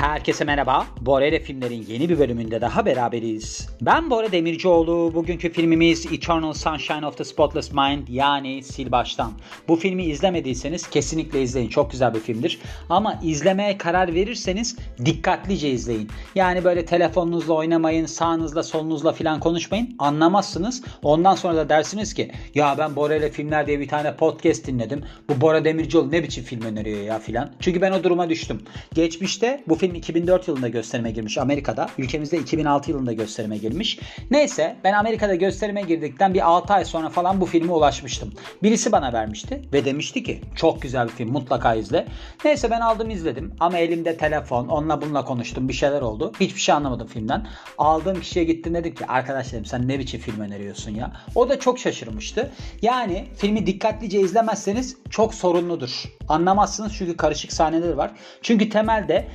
[0.00, 0.86] Herkese merhaba.
[1.00, 3.68] Bora ile filmlerin yeni bir bölümünde daha beraberiz.
[3.80, 5.14] Ben Bora Demircioğlu.
[5.14, 9.32] Bugünkü filmimiz Eternal Sunshine of the Spotless Mind yani Sil Baştan.
[9.68, 11.68] Bu filmi izlemediyseniz kesinlikle izleyin.
[11.68, 12.58] Çok güzel bir filmdir.
[12.88, 16.08] Ama izlemeye karar verirseniz dikkatlice izleyin.
[16.34, 19.96] Yani böyle telefonunuzla oynamayın, sağınızla solunuzla falan konuşmayın.
[19.98, 20.82] Anlamazsınız.
[21.02, 25.04] Ondan sonra da dersiniz ki ya ben Bora ile filmler diye bir tane podcast dinledim.
[25.28, 27.52] Bu Bora Demircioğlu ne biçim film öneriyor ya filan.
[27.60, 28.62] Çünkü ben o duruma düştüm.
[28.94, 31.88] Geçmişte bu film 2004 yılında gösterime girmiş Amerika'da.
[31.98, 33.98] Ülkemizde 2006 yılında gösterime girmiş.
[34.30, 38.32] Neyse ben Amerika'da gösterime girdikten bir 6 ay sonra falan bu filme ulaşmıştım.
[38.62, 42.06] Birisi bana vermişti ve demişti ki çok güzel bir film mutlaka izle.
[42.44, 46.32] Neyse ben aldım izledim ama elimde telefon onunla bununla konuştum bir şeyler oldu.
[46.40, 47.46] Hiçbir şey anlamadım filmden.
[47.78, 51.12] Aldığım kişiye gittim dedim ki arkadaşlarım sen ne biçim film öneriyorsun ya.
[51.34, 52.50] O da çok şaşırmıştı.
[52.82, 56.04] Yani filmi dikkatlice izlemezseniz çok sorunludur.
[56.28, 58.10] Anlamazsınız çünkü karışık sahneler var.
[58.42, 59.26] Çünkü temelde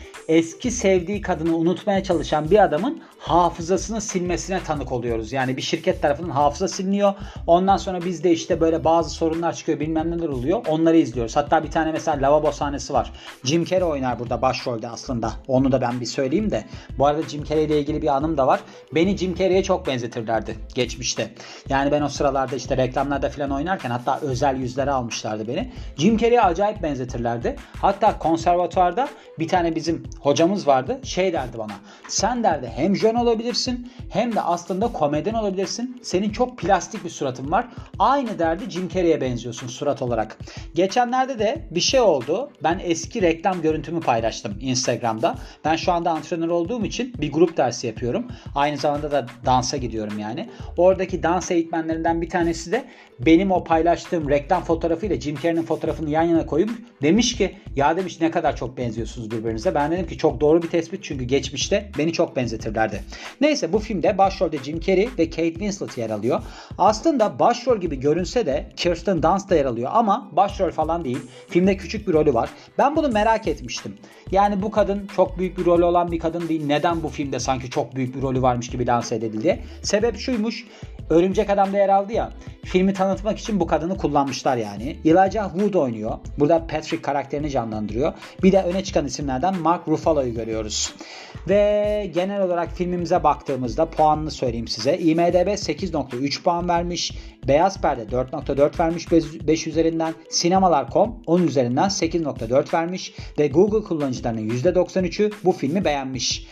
[0.45, 5.33] eski sevdiği kadını unutmaya çalışan bir adamın hafızasını silmesine tanık oluyoruz.
[5.33, 7.13] Yani bir şirket tarafından hafıza siliniyor.
[7.47, 10.65] Ondan sonra biz de işte böyle bazı sorunlar çıkıyor bilmem neler oluyor.
[10.69, 11.35] Onları izliyoruz.
[11.35, 13.11] Hatta bir tane mesela lavabo sahnesi var.
[13.43, 15.33] Jim Carrey oynar burada başrolde aslında.
[15.47, 16.63] Onu da ben bir söyleyeyim de.
[16.97, 18.59] Bu arada Jim Carrey ile ilgili bir anım da var.
[18.95, 21.33] Beni Jim Carrey'e çok benzetirlerdi geçmişte.
[21.69, 25.71] Yani ben o sıralarda işte reklamlarda falan oynarken hatta özel yüzlere almışlardı beni.
[25.97, 27.55] Jim Carrey'e acayip benzetirlerdi.
[27.81, 29.07] Hatta konservatuvarda
[29.39, 30.03] bir tane bizim
[30.35, 30.99] hocamız vardı.
[31.03, 31.73] Şey derdi bana.
[32.07, 36.01] Sen derdi hem jön olabilirsin hem de aslında komedyen olabilirsin.
[36.03, 37.67] Senin çok plastik bir suratın var.
[37.99, 40.37] Aynı derdi Jim Carrey'e benziyorsun surat olarak.
[40.73, 42.51] Geçenlerde de bir şey oldu.
[42.63, 45.35] Ben eski reklam görüntümü paylaştım Instagram'da.
[45.65, 48.27] Ben şu anda antrenör olduğum için bir grup dersi yapıyorum.
[48.55, 50.49] Aynı zamanda da dansa gidiyorum yani.
[50.77, 52.85] Oradaki dans eğitmenlerinden bir tanesi de
[53.19, 56.69] benim o paylaştığım reklam fotoğrafıyla Jim Carrey'nin fotoğrafını yan yana koyup
[57.01, 59.75] demiş ki ya demiş ne kadar çok benziyorsunuz birbirinize.
[59.75, 63.03] Ben dedim ki çok doğru bir tespit çünkü geçmişte beni çok benzetirlerdi.
[63.41, 66.41] Neyse bu filmde başrolde Jim Carrey ve Kate Winslet yer alıyor.
[66.77, 71.19] Aslında başrol gibi görünse de Kirsten Dunst da yer alıyor ama başrol falan değil.
[71.49, 72.49] Filmde küçük bir rolü var.
[72.77, 73.97] Ben bunu merak etmiştim.
[74.31, 76.65] Yani bu kadın çok büyük bir rolü olan bir kadın değil.
[76.65, 79.63] Neden bu filmde sanki çok büyük bir rolü varmış gibi lanse edildi?
[79.81, 80.65] Sebep şuymuş.
[81.09, 82.31] Örümcek Adam'da yer aldı ya.
[82.63, 84.97] Filmi tanıtmak için bu kadını kullanmışlar yani.
[85.05, 86.17] Elijah Wood oynuyor.
[86.39, 88.13] Burada Patrick karakterini canlandırıyor.
[88.43, 90.93] Bir de öne çıkan isimlerden Mark Ruffalo'yu görüyoruz.
[91.49, 94.97] Ve genel olarak filmimize baktığımızda puanını söyleyeyim size.
[94.97, 97.11] IMDB 8.3 puan vermiş.
[97.47, 99.11] Beyaz Perde 4.4 vermiş
[99.47, 100.13] 5 üzerinden.
[100.29, 103.13] Sinemalar.com 10 üzerinden 8.4 vermiş.
[103.39, 106.47] Ve Google kullanıcılarının %93'ü bu filmi beğenmiş.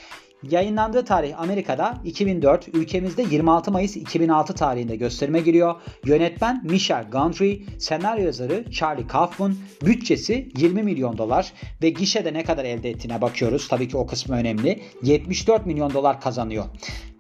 [0.52, 5.76] Yayınlandığı tarih Amerika'da 2004, ülkemizde 26 Mayıs 2006 tarihinde gösterime giriyor.
[6.06, 9.56] Yönetmen Michel Gondry, senaryo yazarı Charlie Kaufman,
[9.86, 13.68] bütçesi 20 milyon dolar ve gişede ne kadar elde ettiğine bakıyoruz.
[13.68, 14.82] Tabii ki o kısmı önemli.
[15.04, 16.66] 74 milyon dolar kazanıyor.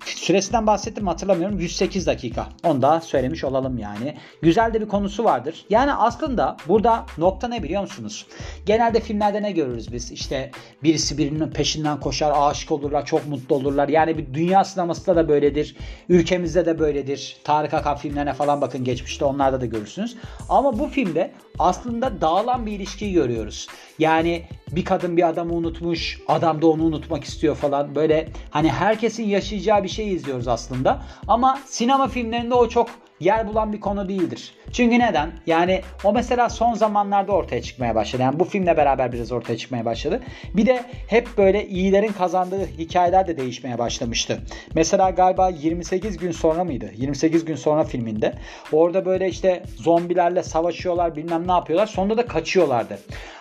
[0.06, 1.60] Süresinden bahsettim hatırlamıyorum.
[1.60, 2.50] 108 dakika.
[2.64, 4.18] Onu da söylemiş olalım yani.
[4.42, 5.66] Güzel de bir konusu vardır.
[5.70, 8.26] Yani aslında burada nokta ne biliyor musunuz?
[8.66, 10.12] Genelde filmlerde ne görürüz biz?
[10.12, 10.52] İşte
[10.84, 13.88] birisi birinin peşinden koşar, aşık olurlar, çok mutlu olurlar.
[13.90, 15.76] Yani bir dünya sinemasında da böyledir.
[16.10, 17.38] Ülkemizde de böyledir.
[17.44, 20.18] Tarık Akan filmlerine falan bakın geçmişte onlarda da görürsünüz.
[20.50, 23.68] Ama bu filmde aslında dağılan bir ilişkiyi görüyoruz.
[24.00, 27.96] Yani bir kadın bir adamı unutmuş, adam da onu unutmak istiyor falan.
[27.96, 31.02] Böyle hani herkesin yaşayacağı bir şey izliyoruz aslında.
[31.28, 34.54] Ama sinema filmlerinde o çok yer bulan bir konu değildir.
[34.72, 35.32] Çünkü neden?
[35.46, 38.22] Yani o mesela son zamanlarda ortaya çıkmaya başladı.
[38.22, 40.20] Yani bu filmle beraber biraz ortaya çıkmaya başladı.
[40.54, 44.40] Bir de hep böyle iyilerin kazandığı hikayeler de değişmeye başlamıştı.
[44.76, 46.92] Mesela galiba 28 gün sonra mıydı?
[46.98, 48.34] 28 gün sonra filminde.
[48.72, 51.88] Orada böyle işte zombilerle savaşıyorlar bilmem ne yapıyorlar.
[51.88, 53.00] Sonunda da kaçıyorlardı.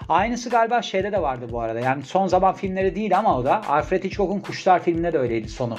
[0.09, 1.81] Aynısı galiba şeyde de vardı bu arada.
[1.81, 5.77] Yani son zaman filmleri değil ama o da Alfred Hitchcock'un Kuşlar filminde de öyleydi sonu.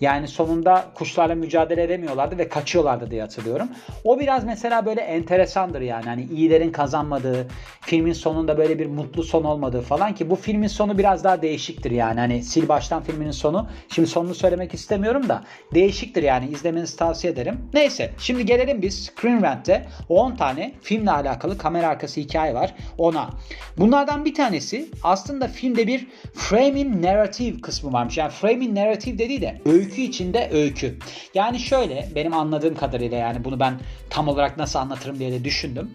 [0.00, 3.68] Yani sonunda kuşlarla mücadele edemiyorlardı ve kaçıyorlardı diye hatırlıyorum.
[4.04, 6.04] O biraz mesela böyle enteresandır yani.
[6.04, 7.46] Hani iyilerin kazanmadığı,
[7.80, 11.90] filmin sonunda böyle bir mutlu son olmadığı falan ki bu filmin sonu biraz daha değişiktir
[11.90, 12.20] yani.
[12.20, 13.68] Hani sil baştan filminin sonu.
[13.88, 15.42] Şimdi sonunu söylemek istemiyorum da
[15.74, 16.48] değişiktir yani.
[16.48, 17.58] izlemenizi tavsiye ederim.
[17.74, 22.74] Neyse şimdi gelelim biz Screen Rant'te 10 tane filmle alakalı kamera arkası hikaye var.
[22.98, 23.30] Ona.
[23.78, 28.18] Bunlardan bir tanesi aslında filmde bir framing narrative kısmı varmış.
[28.18, 30.98] Yani framing narrative dediği de öykü içinde öykü.
[31.34, 33.80] Yani şöyle benim anladığım kadarıyla yani bunu ben
[34.10, 35.90] tam olarak nasıl anlatırım diye de düşündüm.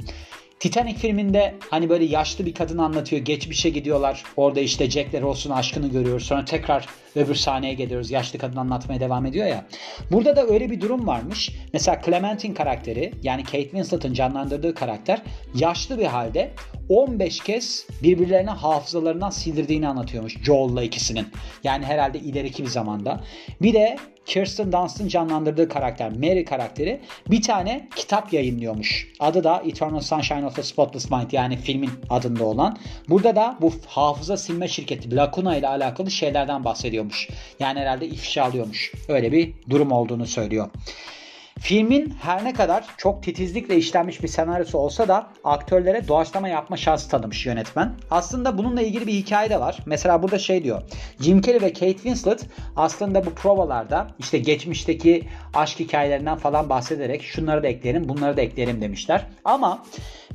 [0.60, 3.22] Titanic filminde hani böyle yaşlı bir kadın anlatıyor.
[3.22, 4.24] Geçmişe gidiyorlar.
[4.38, 6.25] Orada işte Jack Rose'un aşkını görüyoruz.
[6.25, 8.12] Sonra tekrar öbür sahneye geliyoruz.
[8.12, 9.65] Yaşlı kadın anlatmaya devam ediyor ya.
[10.12, 11.51] Burada da öyle bir durum varmış.
[11.73, 15.21] Mesela Clementine karakteri yani Kate Winslet'ın canlandırdığı karakter
[15.56, 16.51] yaşlı bir halde
[16.89, 21.27] 15 kez birbirlerine hafızalarından sildirdiğini anlatıyormuş Joel'la ikisinin.
[21.63, 23.23] Yani herhalde ileriki bir zamanda.
[23.61, 27.01] Bir de Kirsten Dunst'ın canlandırdığı karakter Mary karakteri
[27.31, 29.11] bir tane kitap yayınlıyormuş.
[29.19, 32.77] Adı da Eternal Sunshine of the Spotless Mind yani filmin adında olan.
[33.09, 36.63] Burada da bu hafıza silme şirketi Lacuna ile alakalı şeylerden
[37.10, 37.30] bahsediyormuş.
[37.60, 38.92] Yani herhalde ifşa alıyormuş.
[39.07, 40.69] Öyle bir durum olduğunu söylüyor.
[41.60, 47.10] Filmin her ne kadar çok titizlikle işlenmiş bir senaryosu olsa da aktörlere doğaçlama yapma şansı
[47.10, 47.94] tanımış yönetmen.
[48.12, 49.78] Aslında bununla ilgili bir hikaye de var.
[49.86, 50.81] Mesela burada şey diyor.
[51.19, 55.24] Jim Carrey ve Kate Winslet aslında bu provalarda işte geçmişteki
[55.54, 59.25] aşk hikayelerinden falan bahsederek şunları da ekleyelim bunları da ekleyelim demişler.
[59.46, 59.84] Ama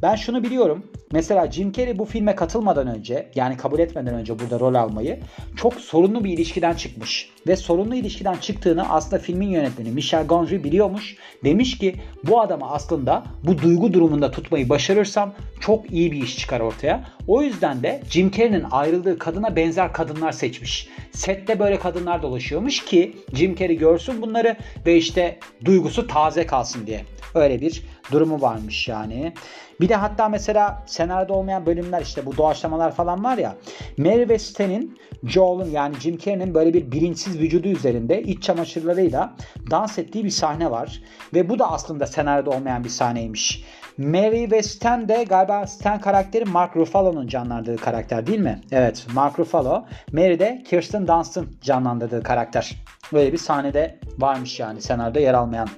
[0.03, 0.85] ben şunu biliyorum.
[1.13, 5.21] Mesela Jim Carrey bu filme katılmadan önce yani kabul etmeden önce burada rol almayı
[5.57, 7.31] çok sorunlu bir ilişkiden çıkmış.
[7.47, 11.10] Ve sorunlu ilişkiden çıktığını aslında filmin yönetmeni Michel Gondry biliyormuş.
[11.45, 16.61] Demiş ki bu adamı aslında bu duygu durumunda tutmayı başarırsam çok iyi bir iş çıkar
[16.61, 17.05] ortaya.
[17.27, 20.89] O yüzden de Jim Carrey'nin ayrıldığı kadına benzer kadınlar seçmiş.
[21.13, 27.05] Sette böyle kadınlar dolaşıyormuş ki Jim Carrey görsün bunları ve işte duygusu taze kalsın diye.
[27.35, 27.83] Öyle bir
[28.13, 29.33] durumu varmış yani.
[29.81, 33.57] Bir de hatta mesela senaryoda olmayan bölümler işte bu doğaçlamalar falan var ya.
[33.99, 39.33] Mary ve Stan'in Joel'un yani Jim Carrey'nin böyle bir bilinçsiz vücudu üzerinde iç çamaşırlarıyla
[39.71, 41.03] dans ettiği bir sahne var.
[41.35, 43.65] Ve bu da aslında senaryoda olmayan bir sahneymiş.
[43.99, 48.61] Mary ve Stan de galiba Stan karakteri Mark Ruffalo'nun canlandırdığı karakter değil mi?
[48.73, 49.85] Evet Mark Ruffalo.
[50.13, 52.77] Mary de Kirsten Dunst'ın canlandırdığı karakter.
[53.13, 55.69] Böyle bir sahnede varmış yani senaryoda yer almayan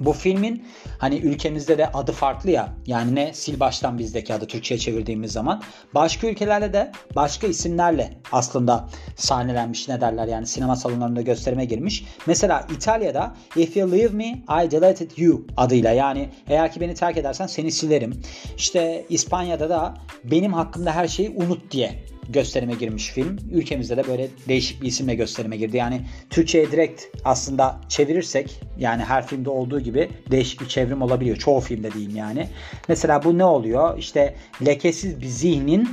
[0.00, 0.66] bu filmin
[0.98, 2.68] hani ülkemizde de adı farklı ya.
[2.86, 5.62] Yani ne sil baştan bizdeki adı Türkçe'ye çevirdiğimiz zaman.
[5.94, 12.04] Başka ülkelerde de başka isimlerle aslında sahnelenmiş ne derler yani sinema salonlarında gösterime girmiş.
[12.26, 17.16] Mesela İtalya'da If You Leave Me I Deleted You adıyla yani eğer ki beni terk
[17.16, 18.22] edersen seni silerim.
[18.56, 23.38] İşte İspanya'da da benim hakkımda her şeyi unut diye gösterime girmiş film.
[23.52, 25.76] Ülkemizde de böyle değişik bir isimle gösterime girdi.
[25.76, 31.36] Yani Türkçe'ye direkt aslında çevirirsek yani her filmde olduğu gibi değişik bir çevrim olabiliyor.
[31.36, 32.48] Çoğu filmde diyeyim yani.
[32.88, 33.98] Mesela bu ne oluyor?
[33.98, 34.34] İşte
[34.66, 35.88] lekesiz bir zihnin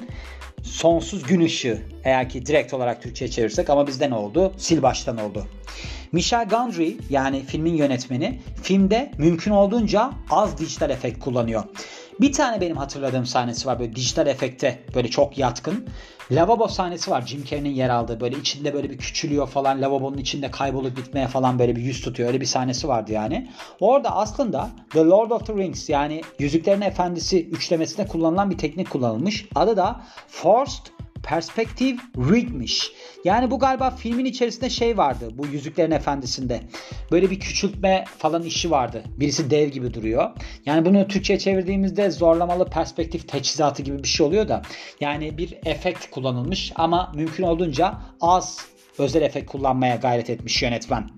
[0.64, 4.54] sonsuz gün ışığı eğer ki direkt olarak Türkçe'ye çevirirsek ama bizde ne oldu?
[4.66, 5.48] Sil baştan oldu.
[6.16, 11.64] Michel Gondry yani filmin yönetmeni filmde mümkün olduğunca az dijital efekt kullanıyor.
[12.22, 15.88] Bir tane benim hatırladığım sahnesi var böyle dijital efekte böyle çok yatkın.
[16.32, 20.52] Lavabo sahnesi var Jim Carrey'nin yer aldığı böyle içinde böyle bir küçülüyor falan lavabonun içinde
[20.52, 23.52] kaybolup gitmeye falan böyle bir yüz tutuyor öyle bir sahnesi vardı yani.
[23.80, 29.46] Orada aslında The Lord of the Rings yani Yüzüklerin Efendisi üçlemesinde kullanılan bir teknik kullanılmış.
[29.56, 30.86] Adı da Forced
[31.26, 32.92] Perspektif Rig'miş.
[33.24, 36.62] Yani bu galiba filmin içerisinde şey vardı bu Yüzüklerin Efendisi'nde.
[37.12, 39.04] Böyle bir küçültme falan işi vardı.
[39.20, 40.30] Birisi dev gibi duruyor.
[40.66, 44.62] Yani bunu Türkçe'ye çevirdiğimizde zorlamalı perspektif teçhizatı gibi bir şey oluyor da.
[45.00, 48.66] Yani bir efekt kullanılmış ama mümkün olduğunca az
[48.98, 51.10] özel efekt kullanmaya gayret etmiş yönetmen.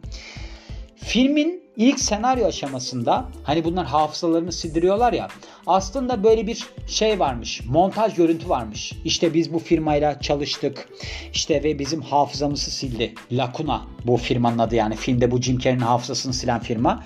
[0.98, 5.28] Filmin ilk senaryo aşamasında hani bunlar hafızalarını sildiriyorlar ya
[5.68, 8.94] aslında böyle bir şey varmış montaj görüntü varmış.
[9.06, 10.90] İşte biz bu firmayla çalıştık
[11.34, 13.14] işte ve bizim hafızamızı sildi.
[13.32, 17.04] Lacuna bu firmanın adı yani filmde bu Jim Carrey'nin hafızasını silen firma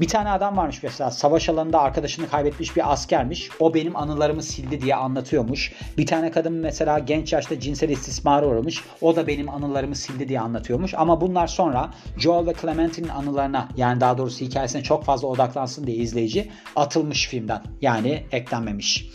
[0.00, 3.50] bir tane adam varmış mesela savaş alanında arkadaşını kaybetmiş bir askermiş.
[3.60, 5.72] O benim anılarımı sildi diye anlatıyormuş.
[5.98, 8.84] Bir tane kadın mesela genç yaşta cinsel istismara uğramış.
[9.00, 10.94] O da benim anılarımı sildi diye anlatıyormuş.
[10.94, 15.96] Ama bunlar sonra Joel ve Clementine'in anılarına yani daha doğrusu hikayesine çok fazla odaklansın diye
[15.96, 17.62] izleyici atılmış filmden.
[17.80, 19.10] Yani eklenmemiş.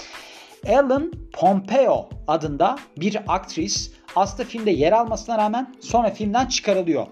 [0.65, 7.07] Ellen Pompeo adında bir aktris aslında filmde yer almasına rağmen sonra filmden çıkarılıyor.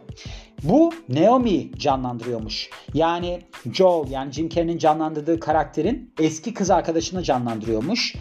[0.69, 2.69] Bu Naomi canlandırıyormuş.
[2.93, 3.41] Yani
[3.73, 8.15] Joel yani Jim Carrey'nin canlandırdığı karakterin eski kız arkadaşını canlandırıyormuş.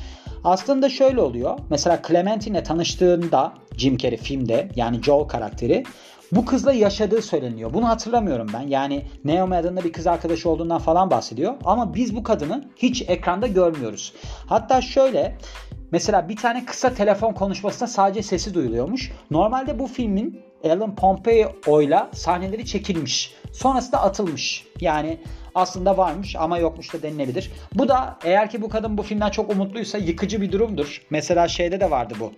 [0.44, 1.58] Aslında şöyle oluyor.
[1.70, 5.84] Mesela Clementine tanıştığında Jim Carrey filmde yani Joel karakteri
[6.32, 7.74] bu kızla yaşadığı söyleniyor.
[7.74, 8.68] Bunu hatırlamıyorum ben.
[8.68, 11.54] Yani Naomi adında bir kız arkadaşı olduğundan falan bahsediyor.
[11.64, 14.12] Ama biz bu kadını hiç ekranda görmüyoruz.
[14.46, 15.38] Hatta şöyle
[15.94, 19.12] Mesela bir tane kısa telefon konuşmasında sadece sesi duyuluyormuş.
[19.30, 23.34] Normalde bu filmin Ellen Pompeo ile sahneleri çekilmiş.
[23.52, 24.64] Sonrasında atılmış.
[24.80, 25.18] Yani
[25.54, 27.50] aslında varmış ama yokmuş da denilebilir.
[27.74, 31.02] Bu da eğer ki bu kadın bu filmden çok umutluysa yıkıcı bir durumdur.
[31.10, 32.32] Mesela şeyde de vardı bu.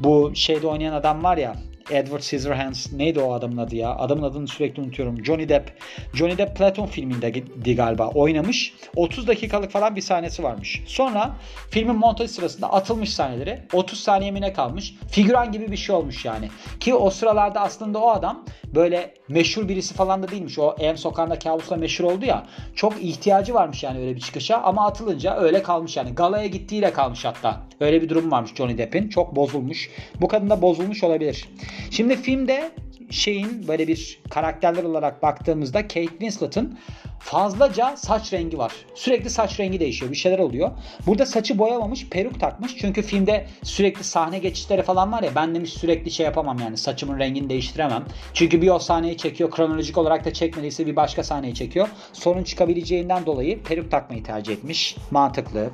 [0.00, 1.54] Bu şeyde oynayan adam var ya
[1.90, 3.94] Edward Scissorhands neydi o adamın adı ya?
[3.94, 5.24] Adamın adını sürekli unutuyorum.
[5.24, 5.72] Johnny Depp.
[6.14, 8.74] Johnny Depp Platon filmindeydi galiba oynamış.
[8.96, 10.82] 30 dakikalık falan bir sahnesi varmış.
[10.86, 11.36] Sonra
[11.70, 14.94] filmin montaj sırasında atılmış sahneleri 30 saniye mi ne kalmış?
[15.10, 16.48] Figüran gibi bir şey olmuş yani.
[16.80, 20.58] Ki o sıralarda aslında o adam böyle meşhur birisi falan da değilmiş.
[20.58, 22.46] O Ev Sokağı'nda kabusla meşhur oldu ya.
[22.74, 26.14] Çok ihtiyacı varmış yani öyle bir çıkışa ama atılınca öyle kalmış yani.
[26.14, 27.60] Galaya gittiğiyle kalmış hatta.
[27.80, 29.08] Öyle bir durum varmış Johnny Depp'in.
[29.08, 29.90] Çok bozulmuş.
[30.20, 31.48] Bu kadın da bozulmuş olabilir.
[31.90, 32.70] Şimdi filmde
[33.10, 36.78] şeyin böyle bir karakterler olarak baktığımızda Kate Winslet'ın
[37.20, 38.72] fazlaca saç rengi var.
[38.94, 40.10] Sürekli saç rengi değişiyor.
[40.10, 40.70] Bir şeyler oluyor.
[41.06, 42.76] Burada saçı boyamamış, peruk takmış.
[42.76, 47.18] Çünkü filmde sürekli sahne geçişleri falan var ya ben demiş sürekli şey yapamam yani saçımın
[47.18, 48.04] rengini değiştiremem.
[48.34, 49.50] Çünkü bir o sahneyi çekiyor.
[49.50, 51.88] Kronolojik olarak da çekmediyse bir başka sahneyi çekiyor.
[52.12, 54.96] Sorun çıkabileceğinden dolayı peruk takmayı tercih etmiş.
[55.10, 55.70] Mantıklı.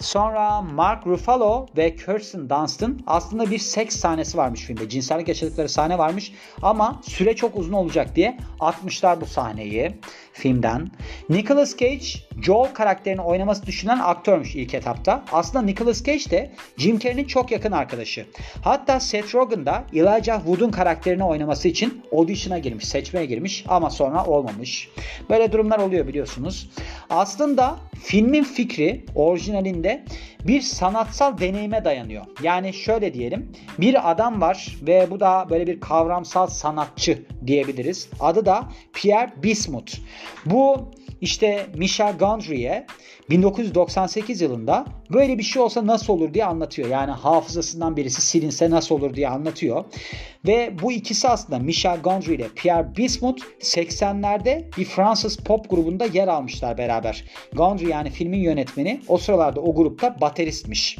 [0.00, 4.88] Sonra Mark Ruffalo ve Kirsten Dunstan aslında bir seks sahnesi varmış filmde.
[4.88, 10.00] Cinsellik yaşadıkları sahne varmış ama süre çok uzun olacak diye atmışlar bu sahneyi
[10.32, 10.90] filmden.
[11.28, 12.06] Nicolas Cage
[12.42, 15.24] Joel karakterini oynaması düşünen aktörmüş ilk etapta.
[15.32, 18.26] Aslında Nicolas Cage de Jim Carrey'nin çok yakın arkadaşı.
[18.62, 24.24] Hatta Seth Rogen da Elijah Wood'un karakterini oynaması için audition'a girmiş, seçmeye girmiş ama sonra
[24.24, 24.88] olmamış.
[25.30, 26.70] Böyle durumlar oluyor biliyorsunuz.
[27.10, 30.04] Aslında filmin fikri orijinalinde
[30.46, 32.24] bir sanatsal deneyime dayanıyor.
[32.42, 38.08] Yani şöyle diyelim bir adam var ve bu da böyle bir kavramsal sanatçı diyebiliriz.
[38.20, 39.96] Adı da Pierre Bismuth.
[40.46, 40.90] Bu
[41.20, 42.86] işte Michel Gondry'e
[43.30, 46.88] 1998 yılında böyle bir şey olsa nasıl olur diye anlatıyor.
[46.88, 49.84] Yani hafızasından birisi silinse nasıl olur diye anlatıyor.
[50.46, 56.28] Ve bu ikisi aslında Michel Gondry ile Pierre Bismuth 80'lerde bir Fransız pop grubunda yer
[56.28, 57.24] almışlar beraber.
[57.52, 60.98] Gondry yani filmin yönetmeni o sıralarda o grupta bateristmiş.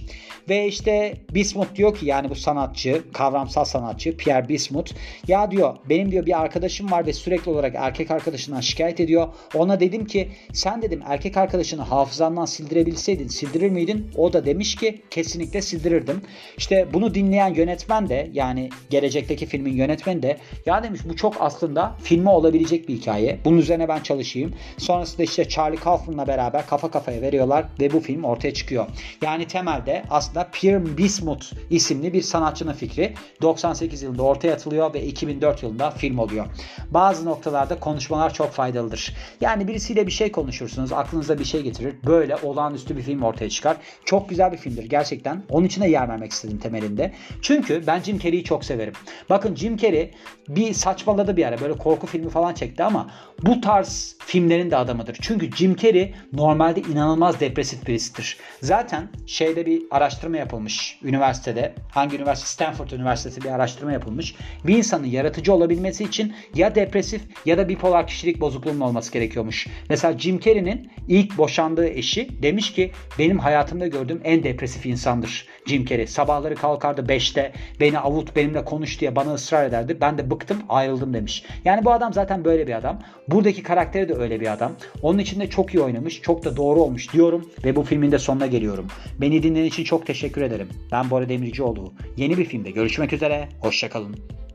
[0.49, 4.93] Ve işte Bismuth diyor ki yani bu sanatçı, kavramsal sanatçı Pierre Bismuth
[5.29, 9.29] ya diyor benim diyor bir arkadaşım var ve sürekli olarak erkek arkadaşından şikayet ediyor.
[9.55, 14.11] Ona dedim ki sen dedim erkek arkadaşını hafızandan sildirebilseydin sildirir miydin?
[14.17, 16.23] O da demiş ki kesinlikle sildirirdim.
[16.57, 21.95] İşte bunu dinleyen yönetmen de yani gelecekteki filmin yönetmeni de ya demiş bu çok aslında
[22.03, 23.39] filmi olabilecek bir hikaye.
[23.45, 24.55] Bunun üzerine ben çalışayım.
[24.79, 28.87] Sonrasında işte Charlie Kaufman'la beraber kafa kafaya veriyorlar ve bu film ortaya çıkıyor.
[29.23, 35.63] Yani temelde aslında Pierre Bismuth isimli bir sanatçının fikri 98 yılında ortaya atılıyor ve 2004
[35.63, 36.47] yılında film oluyor.
[36.91, 39.15] Bazı noktalarda konuşmalar çok faydalıdır.
[39.41, 41.95] Yani birisiyle bir şey konuşursunuz, aklınıza bir şey getirir.
[42.07, 43.77] Böyle olağanüstü bir film ortaya çıkar.
[44.05, 45.43] Çok güzel bir filmdir gerçekten.
[45.51, 47.13] Onun için de yer vermek istedim temelinde.
[47.43, 48.93] Çünkü ben Jim Carrey'i çok severim.
[49.31, 50.11] Bakın Jim Carrey
[50.49, 53.11] bir saçmaladı bir ara böyle korku filmi falan çekti ama
[53.43, 55.19] bu tarz filmlerin de adamıdır.
[55.21, 58.39] Çünkü Jim Carrey normalde inanılmaz depresif birisidir.
[58.63, 61.75] Zaten şeyde bir araştırma yapılmış üniversitede.
[61.91, 62.49] Hangi üniversite?
[62.49, 64.35] Stanford Üniversitesi bir araştırma yapılmış.
[64.65, 69.67] Bir insanın yaratıcı olabilmesi için ya depresif ya da bipolar kişilik bozukluğunun olması gerekiyormuş.
[69.91, 75.85] Mesela Jim Carrey'nin ilk boşandığı eşi demiş ki benim hayatımda gördüğüm en depresif insandır Jim
[75.85, 76.07] Carrey.
[76.07, 79.99] Sabahları kalkardı 5'te beni avut benimle konuş diye bana ısrar ederdi.
[80.01, 81.45] Ben de bıktım ayrıldım demiş.
[81.65, 82.99] Yani bu adam zaten böyle bir adam.
[83.29, 84.73] Buradaki karakteri de öyle bir adam.
[85.03, 86.23] Onun için de çok iyi oynamış.
[86.23, 87.51] Çok da doğru olmuş diyorum.
[87.65, 88.87] Ve bu filmin de sonuna geliyorum.
[89.21, 90.69] Beni dinlediğiniz için çok teşekkür ederim.
[90.93, 91.93] Ben Bora Demircioğlu.
[92.17, 93.49] Yeni bir filmde görüşmek üzere.
[93.61, 94.46] Hoşçakalın.